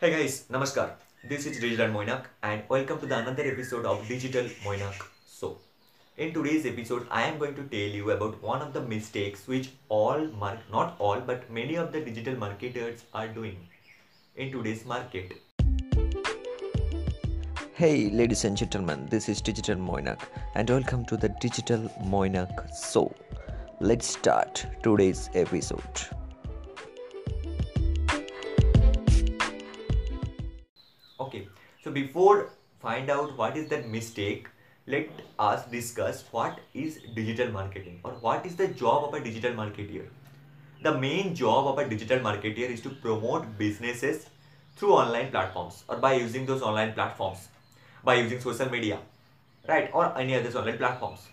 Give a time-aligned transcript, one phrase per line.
[0.00, 0.90] Hey guys, Namaskar.
[1.28, 4.94] This is Digital Mainak and welcome to the another episode of Digital Mainak
[5.26, 5.58] So,
[6.16, 9.70] In today's episode, I am going to tell you about one of the mistakes which
[9.88, 13.56] all, mark not all, but many of the digital marketers are doing
[14.36, 15.32] in today's market.
[17.74, 20.20] Hey, ladies and gentlemen, this is Digital Mainak,
[20.54, 23.12] and welcome to the Digital Mainak So,
[23.80, 26.17] Let's start today's episode.
[31.28, 31.46] Okay,
[31.84, 32.48] so before
[32.80, 34.46] find out what is that mistake,
[34.86, 39.52] let us discuss what is digital marketing or what is the job of a digital
[39.52, 40.06] marketer.
[40.82, 44.24] The main job of a digital marketer is to promote businesses
[44.76, 47.48] through online platforms or by using those online platforms,
[48.02, 48.98] by using social media,
[49.68, 51.28] right, or any other online platforms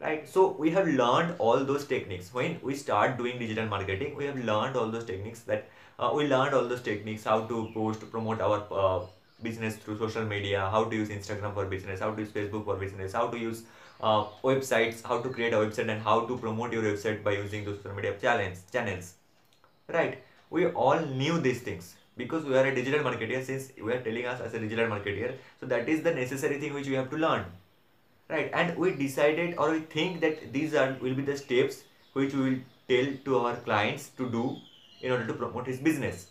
[0.00, 4.24] right so we have learned all those techniques when we start doing digital marketing we
[4.24, 8.10] have learned all those techniques that uh, we learned all those techniques how to post
[8.10, 9.04] promote our uh,
[9.42, 10.68] business through social media?
[10.70, 12.00] How to use instagram for business?
[12.00, 13.12] How to use facebook for business?
[13.12, 13.62] How to use
[14.00, 15.02] uh, websites?
[15.02, 17.94] How to create a website and how to promote your website by using those social
[17.94, 19.14] media channels channels?
[19.88, 20.22] Right.
[20.50, 24.26] We all knew these things because we are a digital marketer since we are telling
[24.26, 27.16] us as a digital marketer so that is the necessary thing which we have to
[27.16, 27.44] learn.
[28.28, 28.50] Right.
[28.52, 32.50] And we decided or we think that these are will be the steps which we
[32.50, 34.56] will tell to our clients to do
[35.00, 36.26] in order to promote his business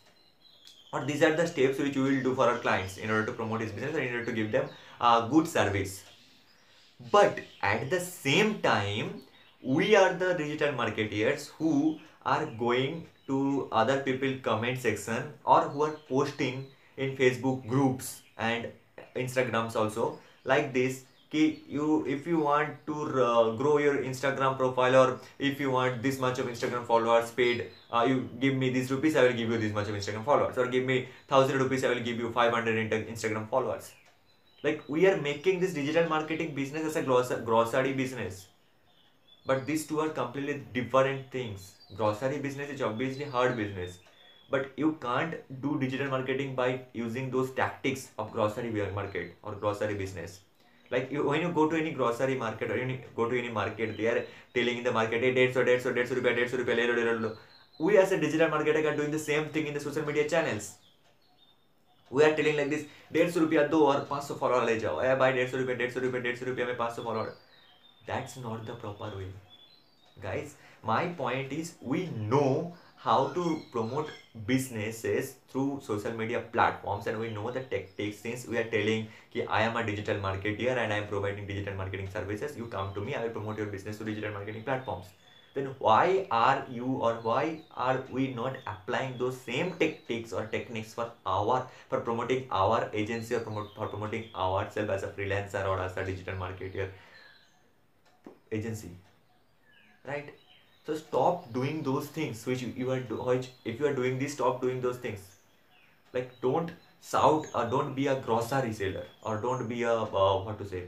[0.92, 3.32] or these are the steps which we will do for our clients in order to
[3.34, 6.04] promote his business or in order to give them a good service.
[7.12, 9.22] But at the same time
[9.62, 15.84] we are the digital marketeers who are going to other people comment section or who
[15.84, 16.66] are posting
[16.98, 18.68] in facebook groups and
[19.16, 25.60] instagrams also like this if you want to uh, grow your instagram profile or if
[25.60, 29.22] you want this much of instagram followers paid uh, you give me these rupees i
[29.24, 30.58] will give you this much of instagram followers.
[30.58, 33.92] Or give me 1000 rupees i will give you 500 instagram followers.
[34.64, 38.48] Like we are making this digital marketing business as a gross- grocery business.
[39.46, 41.76] But these two are completely different things.
[41.96, 44.00] Grocery business is obviously hard business.
[44.52, 49.96] But you can't do digital marketing by using those tactics of grocery market or grocery
[49.96, 50.42] business
[50.92, 53.96] like you, when you go to any grocery market or any go to any market
[53.98, 56.78] they are telling in the market hey dates or dates or dates rupiah dates rupiah
[56.82, 57.32] le le le
[57.80, 60.70] we as a digital marketer are doing the same thing in the social media channels
[62.12, 64.96] we are telling like this डेढ़ सौ रुपया दो और पाँच सौ follower ले जाओ
[64.98, 67.28] अरे भाई डेढ़ सौ रुपये डेढ़ सौ रुपये डेढ़ सौ रुपया में पाँच सौ follower
[68.08, 69.26] that's not the proper way
[70.24, 70.54] guys
[70.86, 72.42] my point is we know
[73.04, 74.10] how to promote
[74.46, 79.46] businesses through social media platforms and we know the tactics since we are telling कि
[79.48, 82.58] I am a digital marketer and I am providing digital marketing services.
[82.58, 85.06] You come to me I will promote your business through digital marketing platforms.
[85.54, 90.94] Then why are you or why are we not applying those same tactics or techniques
[90.94, 95.80] for our for promoting our agency or promote, for promoting ourselves as a freelancer or
[95.80, 96.90] as a digital marketer
[98.52, 98.92] agency?
[100.06, 100.34] Right
[100.86, 104.34] so stop doing those things which you, are do, which if you are doing this
[104.34, 105.20] stop doing those things.
[106.14, 110.58] Like don't shout or don't be a grocery seller or don't be a uh, what
[110.60, 110.84] to say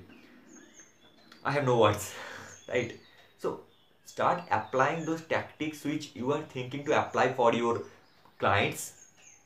[1.44, 2.14] i have no words
[2.70, 3.00] right?
[3.38, 3.62] So
[4.06, 7.84] start applying those tactics which you are thinking to apply for your
[8.40, 8.94] clients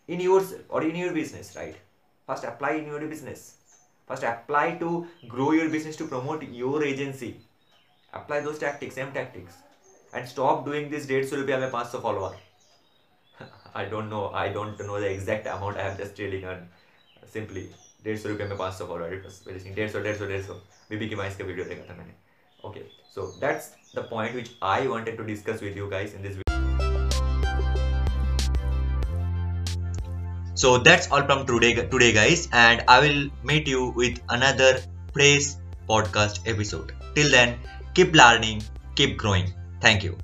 [0.07, 1.75] in yours or in your business right?
[2.27, 3.57] First apply in your business.
[4.07, 7.41] First apply to grow your business to promote your agency.
[8.13, 9.53] Apply those tactics same tactics
[10.13, 12.35] and stop doing this डेढ़ सौ रुपया में पाँच सौ follower
[13.75, 16.67] I don't know I don't know the exact amount I have just really earn
[17.33, 17.61] simply
[18.03, 20.53] डेढ़ सौ रुपये में पाँच सौ फॉलोअर डेढ़ सौ डेढ़ सौ डेढ़ सौ.
[20.89, 22.13] बीबी की माइस का वीडियो देखा था मैंने.
[22.67, 22.83] Okay
[23.15, 26.43] so that's the point which I wanted to discuss with you in this
[30.59, 33.17] So that's all from today today guys and I will
[33.49, 34.69] meet you with another
[35.17, 35.49] praise
[35.89, 36.93] podcast episode.
[37.17, 37.53] Till then
[37.99, 38.63] keep learning,
[39.01, 39.51] keep growing.
[39.79, 40.17] Thank you.